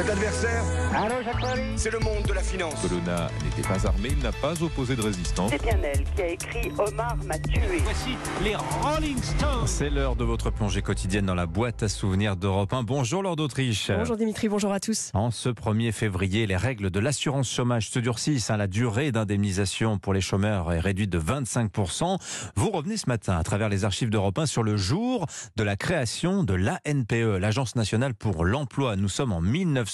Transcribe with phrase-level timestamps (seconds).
[0.00, 0.64] Cet adversaire,
[1.76, 2.74] c'est le monde de la finance.
[2.80, 5.50] Colonna n'était pas armé, il n'a pas opposé de résistance.
[5.50, 7.60] C'est bien elle qui a écrit Omar m'a tué.
[7.82, 9.66] Voici les Rolling Stones.
[9.66, 12.82] C'est l'heure de votre plongée quotidienne dans la boîte à souvenirs d'Europe 1.
[12.82, 13.90] Bonjour Lord d'Autriche.
[13.90, 15.10] Bonjour Dimitri, bonjour à tous.
[15.12, 18.50] En ce 1er février, les règles de l'assurance chômage se durcissent.
[18.50, 18.56] Hein.
[18.56, 22.18] La durée d'indemnisation pour les chômeurs est réduite de 25%.
[22.56, 25.26] Vous revenez ce matin à travers les archives d'Europe 1 sur le jour
[25.56, 28.96] de la création de l'ANPE, l'Agence nationale pour l'emploi.
[28.96, 29.42] Nous sommes en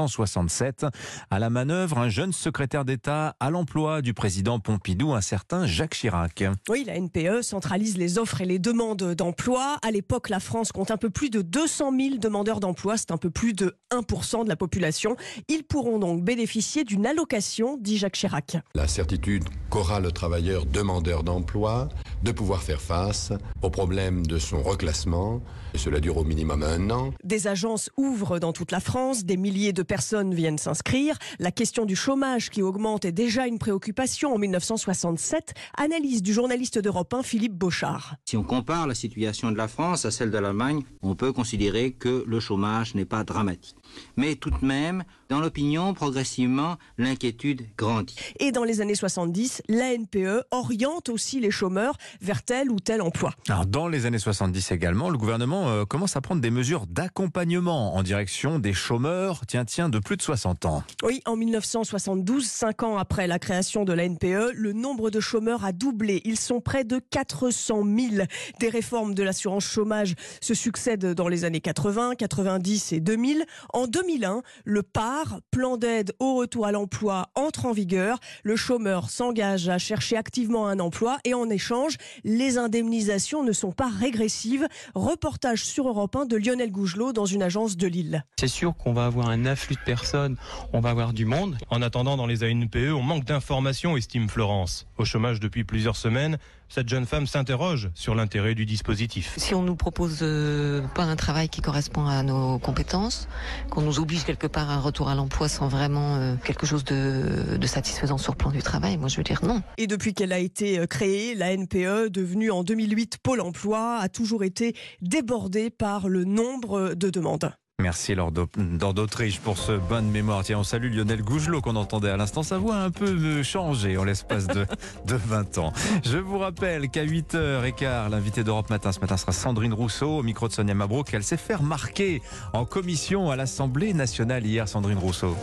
[0.00, 0.86] 1967.
[1.30, 5.94] À la manœuvre, un jeune secrétaire d'État à l'emploi du président Pompidou, un certain Jacques
[5.94, 6.44] Chirac.
[6.68, 9.78] Oui, la NPE centralise les offres et les demandes d'emploi.
[9.82, 12.96] À l'époque, la France compte un peu plus de 200 000 demandeurs d'emploi.
[12.96, 15.16] C'est un peu plus de 1% de la population.
[15.48, 18.56] Ils pourront donc bénéficier d'une allocation, dit Jacques Chirac.
[18.74, 21.88] La certitude qu'aura le travailleur demandeur d'emploi
[22.22, 25.42] de pouvoir faire face au problème de son reclassement.
[25.74, 27.12] Et cela dure au minimum un an.
[27.22, 31.16] Des agences ouvrent dans toute la France, des milliers de personnes viennent s'inscrire.
[31.38, 35.54] La question du chômage qui augmente est déjà une préoccupation en 1967.
[35.76, 38.16] Analyse du journaliste d'Europe 1 Philippe Beauchard.
[38.24, 41.92] Si on compare la situation de la France à celle de l'Allemagne, on peut considérer
[41.92, 43.76] que le chômage n'est pas dramatique.
[44.16, 48.16] Mais tout de même, dans l'opinion, progressivement, l'inquiétude grandit.
[48.40, 53.02] Et dans les années 70, la NPE oriente aussi les chômeurs vers tel ou tel
[53.02, 53.32] emploi.
[53.48, 57.94] Alors, dans les années 70 également, le gouvernement euh, commence à prendre des mesures d'accompagnement
[57.94, 60.82] en direction des chômeurs, tiens, tiens, de plus de 60 ans.
[61.02, 65.64] Oui, en 1972, cinq ans après la création de la NPE, le nombre de chômeurs
[65.64, 66.22] a doublé.
[66.24, 68.24] Ils sont près de 400 000.
[68.58, 73.44] Des réformes de l'assurance chômage se succèdent dans les années 80, 90 et 2000.
[73.72, 78.18] En 2001, le PAR, plan d'aide au retour à l'emploi, entre en vigueur.
[78.42, 83.72] Le chômeur s'engage à chercher activement un emploi et en échange, les indemnisations ne sont
[83.72, 84.66] pas régressives.
[84.94, 88.24] Reportage sur Europe 1 de Lionel Gougelot dans une agence de Lille.
[88.38, 90.36] C'est sûr qu'on va avoir un afflux de personnes,
[90.72, 91.56] on va avoir du monde.
[91.70, 94.86] En attendant, dans les ANPE, on manque d'informations, estime Florence.
[94.98, 96.38] Au chômage depuis plusieurs semaines,
[96.70, 99.34] cette jeune femme s'interroge sur l'intérêt du dispositif.
[99.36, 103.28] Si on nous propose euh, pas un travail qui correspond à nos compétences,
[103.70, 106.84] qu'on nous oblige quelque part à un retour à l'emploi sans vraiment euh, quelque chose
[106.84, 109.62] de, de, satisfaisant sur le plan du travail, moi je veux dire non.
[109.78, 114.08] Et depuis qu'elle a été euh, créée, la NPE, devenue en 2008 Pôle Emploi, a
[114.08, 117.52] toujours été débordée par le nombre de demandes.
[117.80, 120.44] Merci Lord d'Autriche pour ce bonne mémoire.
[120.44, 122.42] Tiens, on salue Lionel Gougelot qu'on entendait à l'instant.
[122.42, 124.66] Sa voix a un peu changé en l'espace de,
[125.06, 125.72] de 20 ans.
[126.04, 130.46] Je vous rappelle qu'à 8h15, l'invité d'Europe Matin ce matin sera Sandrine Rousseau au micro
[130.46, 131.12] de Sonia Mabrouk.
[131.14, 132.20] Elle s'est fait remarquer
[132.52, 135.34] en commission à l'Assemblée nationale hier, Sandrine Rousseau.